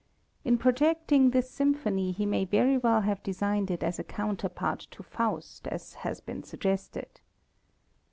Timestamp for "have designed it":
3.01-3.83